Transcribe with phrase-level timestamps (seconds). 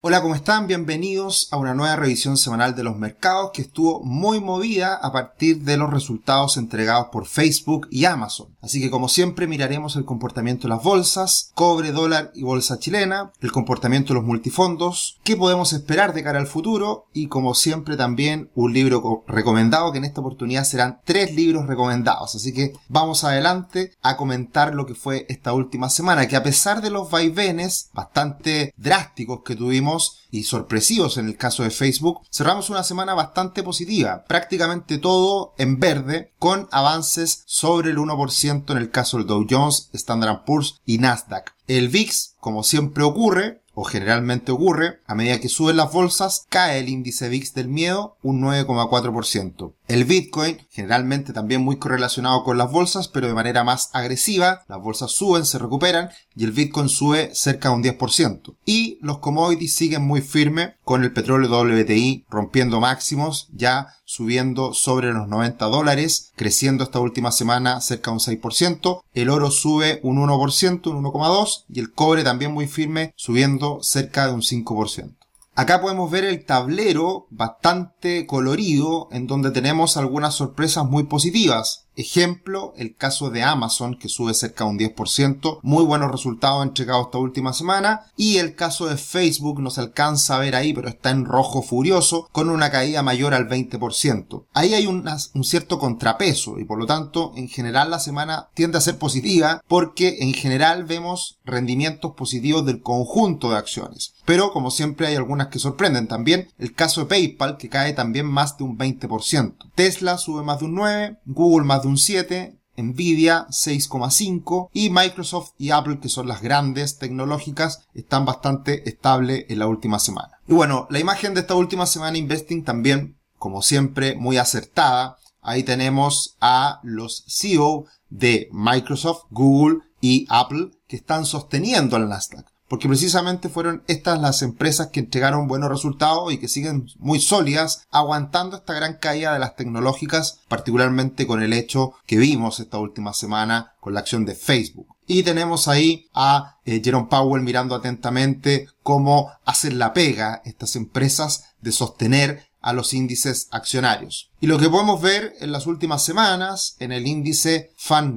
[0.00, 0.68] Hola, ¿cómo están?
[0.68, 5.62] Bienvenidos a una nueva revisión semanal de los mercados que estuvo muy movida a partir
[5.64, 8.56] de los resultados entregados por Facebook y Amazon.
[8.62, 13.32] Así que como siempre miraremos el comportamiento de las bolsas, cobre, dólar y bolsa chilena,
[13.40, 17.96] el comportamiento de los multifondos, qué podemos esperar de cara al futuro y como siempre
[17.96, 22.36] también un libro recomendado que en esta oportunidad serán tres libros recomendados.
[22.36, 26.82] Así que vamos adelante a comentar lo que fue esta última semana que a pesar
[26.82, 29.87] de los vaivenes bastante drásticos que tuvimos
[30.30, 35.80] y sorpresivos en el caso de Facebook, cerramos una semana bastante positiva, prácticamente todo en
[35.80, 40.98] verde, con avances sobre el 1% en el caso del Dow Jones, Standard Poor's y
[40.98, 41.54] Nasdaq.
[41.66, 46.80] El VIX, como siempre ocurre, o generalmente ocurre, a medida que suben las bolsas, cae
[46.80, 49.72] el índice VIX del miedo un 9,4%.
[49.88, 54.82] El Bitcoin, generalmente también muy correlacionado con las bolsas, pero de manera más agresiva, las
[54.82, 58.54] bolsas suben, se recuperan y el Bitcoin sube cerca de un 10%.
[58.66, 65.10] Y los commodities siguen muy firme con el petróleo WTI rompiendo máximos, ya subiendo sobre
[65.14, 70.18] los 90 dólares, creciendo esta última semana cerca de un 6%, el oro sube un
[70.18, 75.17] 1%, un 1,2% y el cobre también muy firme subiendo cerca de un 5%.
[75.58, 81.87] Acá podemos ver el tablero bastante colorido en donde tenemos algunas sorpresas muy positivas.
[81.98, 87.06] Ejemplo, el caso de Amazon, que sube cerca de un 10%, muy buenos resultados entregados
[87.06, 90.88] esta última semana, y el caso de Facebook no se alcanza a ver ahí, pero
[90.88, 94.44] está en rojo furioso, con una caída mayor al 20%.
[94.54, 95.04] Ahí hay un
[95.42, 100.18] cierto contrapeso, y por lo tanto, en general la semana tiende a ser positiva, porque
[100.20, 104.14] en general vemos rendimientos positivos del conjunto de acciones.
[104.24, 106.48] Pero, como siempre, hay algunas que sorprenden también.
[106.58, 109.54] El caso de PayPal, que cae también más de un 20%.
[109.74, 115.70] Tesla sube más de un 9%, Google más de 7, Nvidia 6,5 y Microsoft y
[115.70, 120.38] Apple, que son las grandes tecnológicas, están bastante estables en la última semana.
[120.46, 125.16] Y bueno, la imagen de esta última semana Investing también, como siempre, muy acertada.
[125.40, 132.46] Ahí tenemos a los CEO de Microsoft, Google y Apple que están sosteniendo el Nasdaq
[132.68, 137.86] porque precisamente fueron estas las empresas que entregaron buenos resultados y que siguen muy sólidas,
[137.90, 143.12] aguantando esta gran caída de las tecnológicas, particularmente con el hecho que vimos esta última
[143.12, 144.86] semana con la acción de Facebook.
[145.06, 151.54] Y tenemos ahí a eh, Jerome Powell mirando atentamente cómo hacen la pega estas empresas
[151.62, 154.30] de sostener a los índices accionarios.
[154.40, 158.14] Y lo que podemos ver en las últimas semanas en el índice FAN+,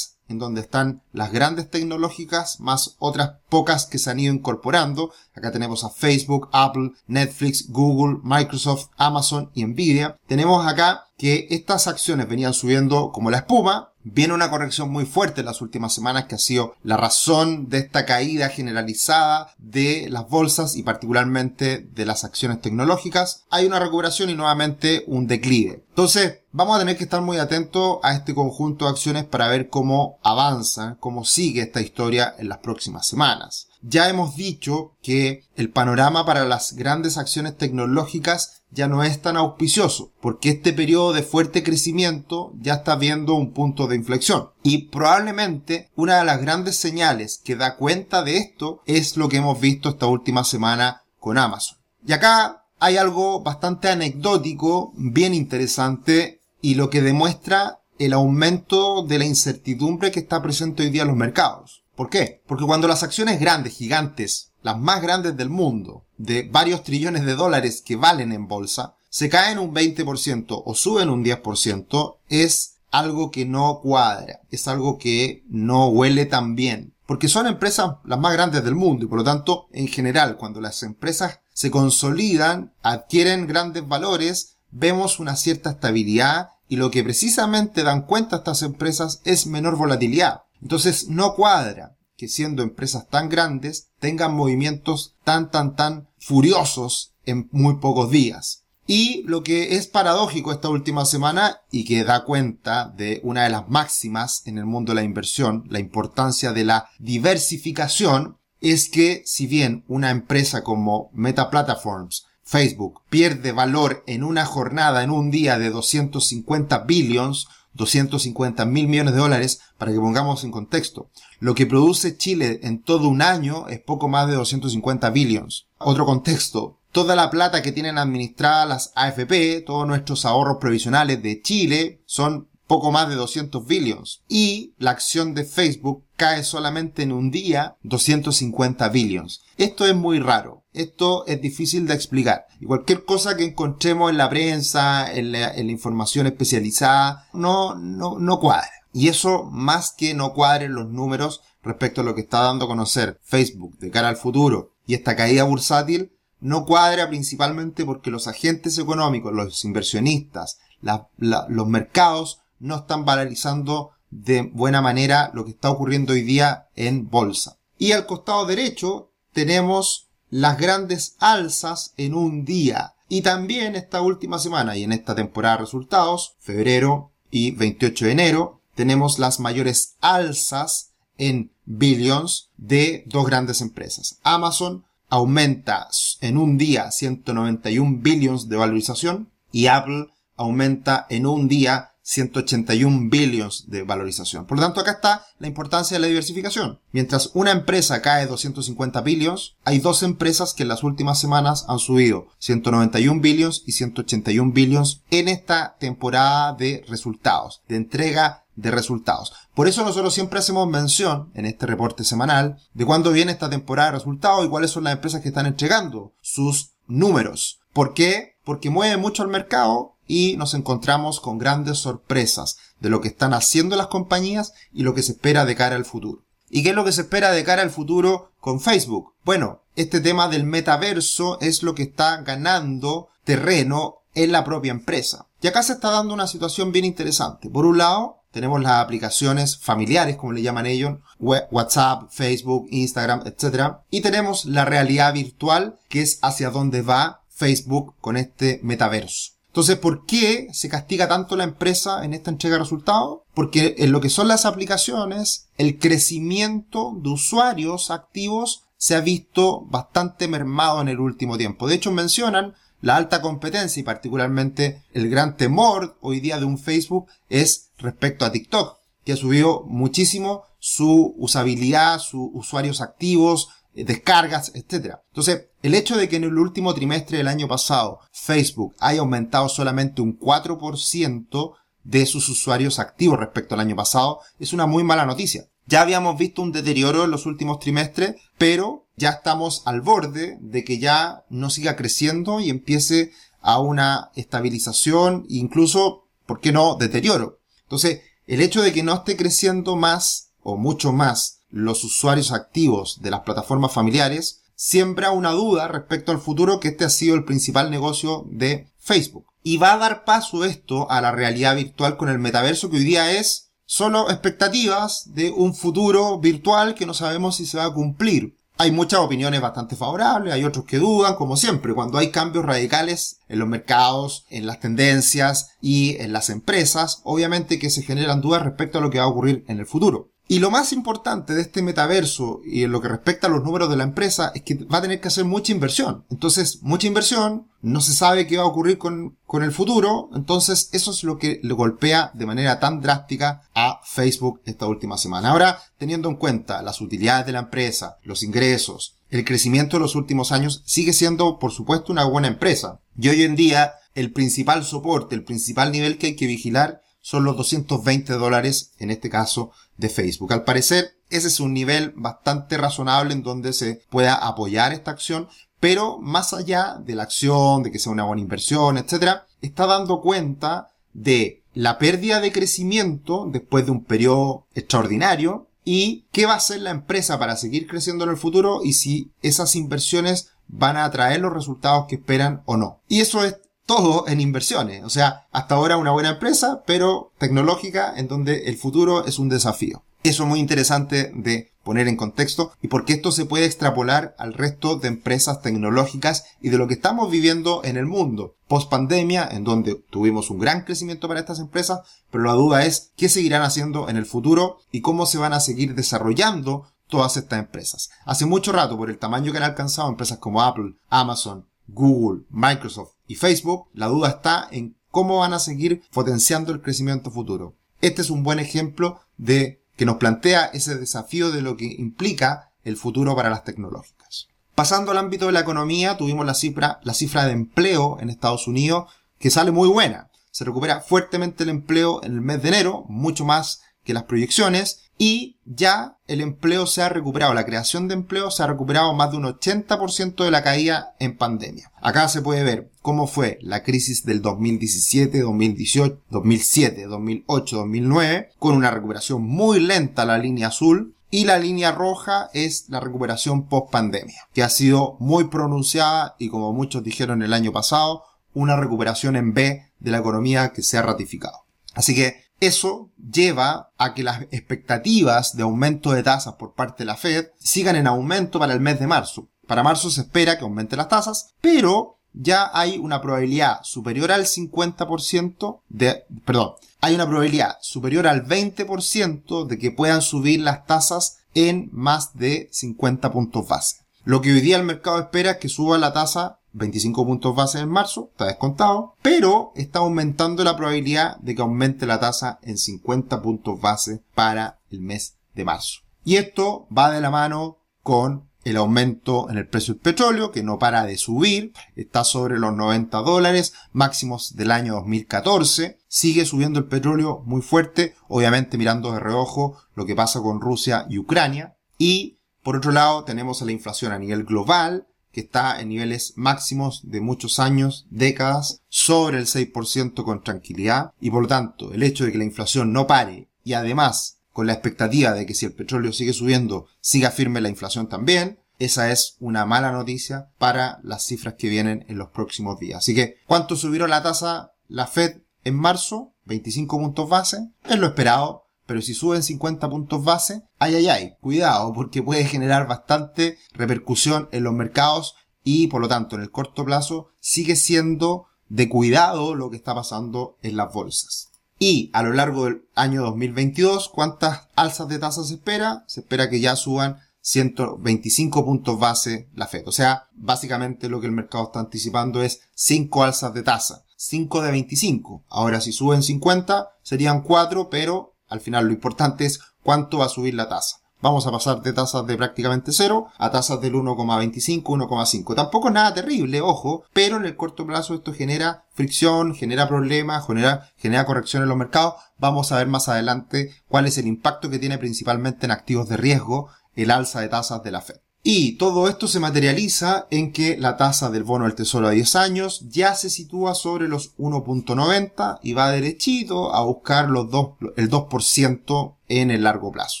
[0.28, 5.12] en donde están las grandes tecnológicas más otras pocas que se han ido incorporando.
[5.34, 10.16] Acá tenemos a Facebook, Apple, Netflix, Google, Microsoft, Amazon y Nvidia.
[10.26, 15.40] Tenemos acá que estas acciones venían subiendo como la espuma, Viene una corrección muy fuerte
[15.40, 20.28] en las últimas semanas que ha sido la razón de esta caída generalizada de las
[20.28, 23.44] bolsas y particularmente de las acciones tecnológicas.
[23.50, 25.84] Hay una recuperación y nuevamente un declive.
[25.90, 29.68] Entonces, vamos a tener que estar muy atentos a este conjunto de acciones para ver
[29.68, 33.67] cómo avanza, cómo sigue esta historia en las próximas semanas.
[33.82, 39.36] Ya hemos dicho que el panorama para las grandes acciones tecnológicas ya no es tan
[39.36, 44.50] auspicioso, porque este periodo de fuerte crecimiento ya está viendo un punto de inflexión.
[44.62, 49.38] Y probablemente una de las grandes señales que da cuenta de esto es lo que
[49.38, 51.78] hemos visto esta última semana con Amazon.
[52.06, 59.18] Y acá hay algo bastante anecdótico, bien interesante, y lo que demuestra el aumento de
[59.18, 61.77] la incertidumbre que está presente hoy día en los mercados.
[61.98, 62.44] ¿Por qué?
[62.46, 67.34] Porque cuando las acciones grandes, gigantes, las más grandes del mundo, de varios trillones de
[67.34, 73.32] dólares que valen en bolsa, se caen un 20% o suben un 10%, es algo
[73.32, 76.94] que no cuadra, es algo que no huele tan bien.
[77.04, 80.60] Porque son empresas las más grandes del mundo y por lo tanto, en general, cuando
[80.60, 87.82] las empresas se consolidan, adquieren grandes valores, vemos una cierta estabilidad y lo que precisamente
[87.82, 90.42] dan cuenta estas empresas es menor volatilidad.
[90.62, 97.48] Entonces no cuadra que siendo empresas tan grandes tengan movimientos tan tan tan furiosos en
[97.52, 98.64] muy pocos días.
[98.90, 103.50] Y lo que es paradójico esta última semana y que da cuenta de una de
[103.50, 109.22] las máximas en el mundo de la inversión, la importancia de la diversificación, es que
[109.26, 115.30] si bien una empresa como Meta Platforms, Facebook, pierde valor en una jornada, en un
[115.30, 117.46] día de 250 billions,
[117.78, 121.08] 250 mil millones de dólares, para que pongamos en contexto.
[121.38, 125.66] Lo que produce Chile en todo un año es poco más de 250 billions.
[125.78, 126.80] Otro contexto.
[126.92, 132.48] Toda la plata que tienen administrada las AFP, todos nuestros ahorros provisionales de Chile, son
[132.66, 134.22] poco más de 200 billions.
[134.28, 139.42] Y la acción de Facebook cae solamente en un día 250 billions.
[139.56, 140.64] Esto es muy raro.
[140.80, 142.46] Esto es difícil de explicar.
[142.60, 148.40] Y cualquier cosa que encontremos en la prensa, en la, información especializada, no, no, no
[148.40, 148.70] cuadra.
[148.92, 152.68] Y eso, más que no cuadren los números respecto a lo que está dando a
[152.68, 158.28] conocer Facebook de cara al futuro y esta caída bursátil, no cuadra principalmente porque los
[158.28, 165.70] agentes económicos, los inversionistas, los mercados no están valorizando de buena manera lo que está
[165.70, 167.58] ocurriendo hoy día en bolsa.
[167.76, 172.94] Y al costado derecho tenemos las grandes alzas en un día.
[173.08, 178.12] Y también esta última semana y en esta temporada de resultados, febrero y 28 de
[178.12, 184.18] enero, tenemos las mayores alzas en billions de dos grandes empresas.
[184.22, 185.88] Amazon aumenta
[186.20, 193.68] en un día 191 billions de valorización y Apple aumenta en un día 181 billions
[193.68, 194.46] de valorización.
[194.46, 196.80] Por lo tanto, acá está la importancia de la diversificación.
[196.90, 201.78] Mientras una empresa cae 250 billions, hay dos empresas que en las últimas semanas han
[201.78, 209.34] subido 191 billions y 181 billions en esta temporada de resultados, de entrega de resultados.
[209.54, 213.90] Por eso nosotros siempre hacemos mención en este reporte semanal de cuándo viene esta temporada
[213.90, 217.60] de resultados y cuáles son las empresas que están entregando sus números.
[217.74, 218.38] ¿Por qué?
[218.44, 223.34] Porque mueve mucho el mercado y nos encontramos con grandes sorpresas de lo que están
[223.34, 226.24] haciendo las compañías y lo que se espera de cara al futuro.
[226.50, 229.12] ¿Y qué es lo que se espera de cara al futuro con Facebook?
[229.24, 235.26] Bueno, este tema del metaverso es lo que está ganando terreno en la propia empresa.
[235.42, 237.50] Y acá se está dando una situación bien interesante.
[237.50, 243.74] Por un lado, tenemos las aplicaciones familiares, como le llaman ellos, WhatsApp, Facebook, Instagram, etc.
[243.90, 249.37] Y tenemos la realidad virtual, que es hacia dónde va Facebook con este metaverso.
[249.58, 253.22] Entonces, ¿por qué se castiga tanto la empresa en esta entrega de resultados?
[253.34, 259.62] Porque en lo que son las aplicaciones, el crecimiento de usuarios activos se ha visto
[259.62, 261.66] bastante mermado en el último tiempo.
[261.66, 266.58] De hecho, mencionan la alta competencia y particularmente el gran temor hoy día de un
[266.58, 273.82] Facebook es respecto a TikTok, que ha subido muchísimo su usabilidad, sus usuarios activos, eh,
[273.82, 274.98] descargas, etc.
[275.08, 279.48] Entonces, el hecho de que en el último trimestre del año pasado Facebook haya aumentado
[279.48, 285.06] solamente un 4% de sus usuarios activos respecto al año pasado es una muy mala
[285.06, 285.48] noticia.
[285.66, 290.64] Ya habíamos visto un deterioro en los últimos trimestres, pero ya estamos al borde de
[290.64, 297.40] que ya no siga creciendo y empiece a una estabilización, incluso, ¿por qué no?, deterioro.
[297.62, 303.00] Entonces, el hecho de que no esté creciendo más o mucho más los usuarios activos
[303.00, 307.24] de las plataformas familiares, siembra una duda respecto al futuro que este ha sido el
[307.24, 309.26] principal negocio de Facebook.
[309.44, 312.84] Y va a dar paso esto a la realidad virtual con el metaverso que hoy
[312.84, 317.72] día es solo expectativas de un futuro virtual que no sabemos si se va a
[317.72, 318.36] cumplir.
[318.56, 323.20] Hay muchas opiniones bastante favorables, hay otros que dudan, como siempre, cuando hay cambios radicales
[323.28, 328.42] en los mercados, en las tendencias y en las empresas, obviamente que se generan dudas
[328.42, 330.10] respecto a lo que va a ocurrir en el futuro.
[330.30, 333.70] Y lo más importante de este metaverso y en lo que respecta a los números
[333.70, 336.04] de la empresa es que va a tener que hacer mucha inversión.
[336.10, 340.68] Entonces, mucha inversión, no se sabe qué va a ocurrir con, con el futuro, entonces
[340.72, 345.30] eso es lo que le golpea de manera tan drástica a Facebook esta última semana.
[345.30, 349.94] Ahora, teniendo en cuenta las utilidades de la empresa, los ingresos, el crecimiento de los
[349.94, 352.80] últimos años, sigue siendo, por supuesto, una buena empresa.
[352.98, 357.24] Y hoy en día, el principal soporte, el principal nivel que hay que vigilar son
[357.24, 360.32] los 220 dólares, en este caso, de Facebook.
[360.32, 365.28] Al parecer, ese es un nivel bastante razonable en donde se pueda apoyar esta acción,
[365.60, 370.00] pero más allá de la acción, de que sea una buena inversión, etc., está dando
[370.00, 376.36] cuenta de la pérdida de crecimiento después de un periodo extraordinario y qué va a
[376.36, 380.90] hacer la empresa para seguir creciendo en el futuro y si esas inversiones van a
[380.90, 382.80] traer los resultados que esperan o no.
[382.88, 383.36] Y eso es
[383.68, 384.82] todo en inversiones.
[384.82, 389.28] O sea, hasta ahora una buena empresa, pero tecnológica en donde el futuro es un
[389.28, 389.84] desafío.
[390.02, 394.32] Eso es muy interesante de poner en contexto y porque esto se puede extrapolar al
[394.32, 398.36] resto de empresas tecnológicas y de lo que estamos viviendo en el mundo.
[398.46, 402.92] Post pandemia, en donde tuvimos un gran crecimiento para estas empresas, pero la duda es
[402.96, 407.40] qué seguirán haciendo en el futuro y cómo se van a seguir desarrollando todas estas
[407.40, 407.90] empresas.
[408.06, 412.94] Hace mucho rato, por el tamaño que han alcanzado empresas como Apple, Amazon, Google, Microsoft
[413.06, 417.54] y Facebook, la duda está en cómo van a seguir potenciando el crecimiento futuro.
[417.80, 422.50] Este es un buen ejemplo de que nos plantea ese desafío de lo que implica
[422.64, 424.28] el futuro para las tecnológicas.
[424.54, 428.48] Pasando al ámbito de la economía, tuvimos la cifra, la cifra de empleo en Estados
[428.48, 430.10] Unidos que sale muy buena.
[430.32, 434.87] Se recupera fuertemente el empleo en el mes de enero, mucho más que las proyecciones,
[434.98, 439.12] y ya el empleo se ha recuperado, la creación de empleo se ha recuperado más
[439.12, 441.70] de un 80% de la caída en pandemia.
[441.80, 448.56] Acá se puede ver cómo fue la crisis del 2017, 2018, 2007, 2008, 2009, con
[448.56, 453.70] una recuperación muy lenta la línea azul, y la línea roja es la recuperación post
[453.70, 458.02] pandemia, que ha sido muy pronunciada y como muchos dijeron el año pasado,
[458.34, 461.44] una recuperación en B de la economía que se ha ratificado.
[461.74, 466.86] Así que eso lleva a que las expectativas de aumento de tasas por parte de
[466.86, 469.28] la Fed sigan en aumento para el mes de marzo.
[469.46, 474.26] Para marzo se espera que aumente las tasas, pero ya hay una probabilidad superior al
[474.26, 481.18] 50% de, perdón, hay una probabilidad superior al 20% de que puedan subir las tasas
[481.34, 483.76] en más de 50 puntos base.
[484.04, 487.60] Lo que hoy día el mercado espera es que suba la tasa 25 puntos base
[487.60, 492.58] en marzo, está descontado, pero está aumentando la probabilidad de que aumente la tasa en
[492.58, 495.80] 50 puntos base para el mes de marzo.
[496.04, 500.42] Y esto va de la mano con el aumento en el precio del petróleo, que
[500.42, 506.58] no para de subir, está sobre los 90 dólares, máximos del año 2014, sigue subiendo
[506.58, 511.56] el petróleo muy fuerte, obviamente mirando de reojo lo que pasa con Rusia y Ucrania,
[511.76, 514.86] y por otro lado tenemos a la inflación a nivel global,
[515.18, 521.10] que está en niveles máximos de muchos años, décadas, sobre el 6% con tranquilidad, y
[521.10, 524.52] por lo tanto el hecho de que la inflación no pare y además con la
[524.52, 529.16] expectativa de que si el petróleo sigue subiendo, siga firme la inflación también, esa es
[529.18, 532.78] una mala noticia para las cifras que vienen en los próximos días.
[532.78, 536.12] Así que, ¿cuánto subieron la tasa la Fed en marzo?
[536.26, 537.48] 25 puntos base.
[537.64, 538.44] Es lo esperado.
[538.68, 544.28] Pero si suben 50 puntos base, ay, ay, ay, cuidado, porque puede generar bastante repercusión
[544.30, 549.34] en los mercados y por lo tanto en el corto plazo sigue siendo de cuidado
[549.34, 551.30] lo que está pasando en las bolsas.
[551.58, 555.84] Y a lo largo del año 2022, ¿cuántas alzas de tasas se espera?
[555.86, 559.66] Se espera que ya suban 125 puntos base la Fed.
[559.66, 563.86] O sea, básicamente lo que el mercado está anticipando es 5 alzas de tasa.
[563.96, 565.24] 5 de 25.
[565.30, 570.10] Ahora, si suben 50, serían 4, pero al final lo importante es cuánto va a
[570.10, 570.78] subir la tasa.
[571.00, 575.36] Vamos a pasar de tasas de prácticamente cero a tasas del 1,25, 1,5.
[575.36, 580.26] Tampoco es nada terrible, ojo, pero en el corto plazo esto genera fricción, genera problemas,
[580.26, 581.94] genera, genera corrección en los mercados.
[582.18, 585.98] Vamos a ver más adelante cuál es el impacto que tiene principalmente en activos de
[585.98, 588.00] riesgo el alza de tasas de la Fed.
[588.30, 592.14] Y todo esto se materializa en que la tasa del bono del tesoro a 10
[592.16, 597.88] años ya se sitúa sobre los 1.90 y va derechito a buscar los 2, el
[597.88, 600.00] 2% en el largo plazo.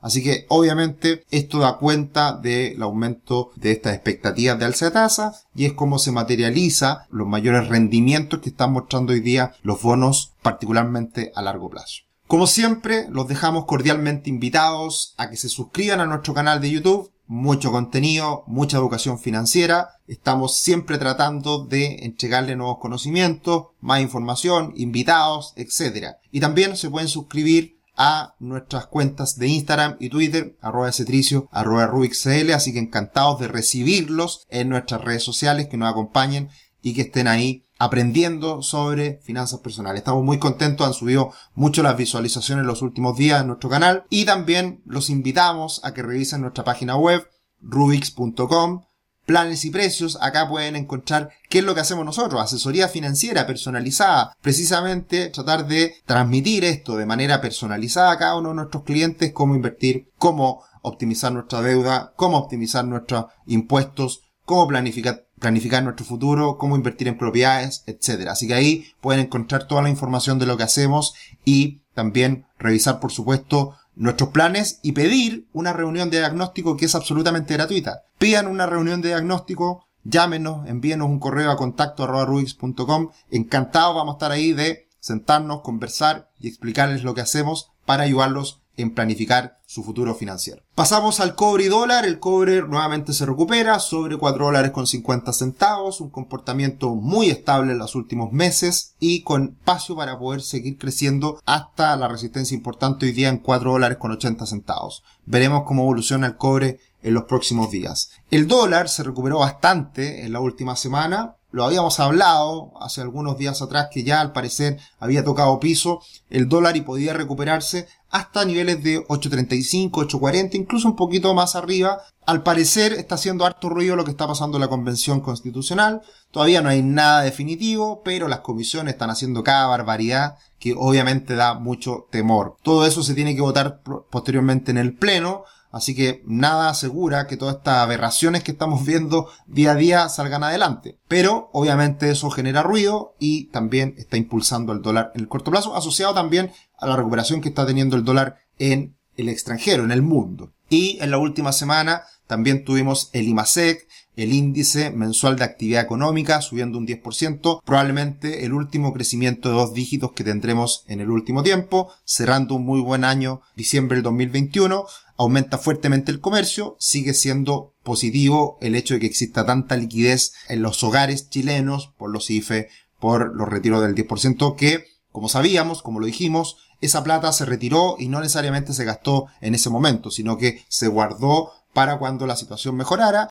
[0.00, 5.34] Así que obviamente esto da cuenta del aumento de estas expectativas de alza de tasa
[5.52, 10.34] y es como se materializa los mayores rendimientos que están mostrando hoy día los bonos
[10.40, 12.02] particularmente a largo plazo.
[12.28, 17.10] Como siempre, los dejamos cordialmente invitados a que se suscriban a nuestro canal de YouTube
[17.26, 19.90] mucho contenido, mucha educación financiera.
[20.06, 26.16] Estamos siempre tratando de entregarle nuevos conocimientos, más información, invitados, etc.
[26.30, 31.86] Y también se pueden suscribir a nuestras cuentas de Instagram y Twitter, arroba cetricio, arroba
[31.86, 36.50] rubixcl, así que encantados de recibirlos en nuestras redes sociales, que nos acompañen
[36.82, 40.00] y que estén ahí aprendiendo sobre finanzas personales.
[40.00, 44.04] Estamos muy contentos, han subido mucho las visualizaciones en los últimos días en nuestro canal
[44.10, 47.28] y también los invitamos a que revisen nuestra página web
[47.60, 48.82] rubix.com
[49.24, 54.36] planes y precios, acá pueden encontrar qué es lo que hacemos nosotros, asesoría financiera personalizada,
[54.42, 59.54] precisamente tratar de transmitir esto de manera personalizada a cada uno de nuestros clientes, cómo
[59.54, 66.74] invertir, cómo optimizar nuestra deuda, cómo optimizar nuestros impuestos, cómo planificar planificar nuestro futuro, cómo
[66.74, 68.28] invertir en propiedades, etc.
[68.28, 72.98] Así que ahí pueden encontrar toda la información de lo que hacemos y también revisar,
[72.98, 78.04] por supuesto, nuestros planes y pedir una reunión de diagnóstico que es absolutamente gratuita.
[78.16, 83.10] Pidan una reunión de diagnóstico, llámenos, envíenos un correo a contacto rubix.com.
[83.30, 88.62] Encantado vamos a estar ahí de sentarnos, conversar y explicarles lo que hacemos para ayudarlos
[88.76, 90.62] en planificar su futuro financiero.
[90.74, 92.04] Pasamos al cobre y dólar.
[92.04, 96.00] El cobre nuevamente se recupera sobre 4 dólares con 50 centavos.
[96.00, 101.40] Un comportamiento muy estable en los últimos meses y con espacio para poder seguir creciendo
[101.44, 105.02] hasta la resistencia importante hoy día en 4 dólares con 80 centavos.
[105.26, 108.10] Veremos cómo evoluciona el cobre en los próximos días.
[108.30, 113.62] El dólar se recuperó bastante en la última semana lo habíamos hablado hace algunos días
[113.62, 118.82] atrás que ya al parecer había tocado piso el dólar y podía recuperarse hasta niveles
[118.82, 122.02] de 8.35, 8.40, incluso un poquito más arriba.
[122.26, 126.02] Al parecer está haciendo harto ruido lo que está pasando en la Convención Constitucional.
[126.32, 131.54] Todavía no hay nada definitivo, pero las comisiones están haciendo cada barbaridad que obviamente da
[131.54, 132.56] mucho temor.
[132.64, 133.80] Todo eso se tiene que votar
[134.10, 135.44] posteriormente en el Pleno.
[135.74, 140.44] Así que nada asegura que todas estas aberraciones que estamos viendo día a día salgan
[140.44, 141.00] adelante.
[141.08, 145.74] Pero obviamente eso genera ruido y también está impulsando el dólar en el corto plazo,
[145.74, 150.02] asociado también a la recuperación que está teniendo el dólar en el extranjero, en el
[150.02, 150.52] mundo.
[150.70, 156.40] Y en la última semana también tuvimos el IMASEC, el índice mensual de actividad económica
[156.40, 161.42] subiendo un 10%, probablemente el último crecimiento de dos dígitos que tendremos en el último
[161.42, 167.74] tiempo, cerrando un muy buen año, diciembre del 2021, aumenta fuertemente el comercio, sigue siendo
[167.82, 172.68] positivo el hecho de que exista tanta liquidez en los hogares chilenos por los IFE,
[172.98, 177.96] por los retiros del 10%, que, como sabíamos, como lo dijimos, esa plata se retiró
[177.98, 182.36] y no necesariamente se gastó en ese momento, sino que se guardó para cuando la
[182.36, 183.22] situación mejorara